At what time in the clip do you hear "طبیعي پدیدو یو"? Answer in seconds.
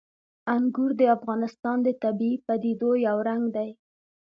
2.03-3.17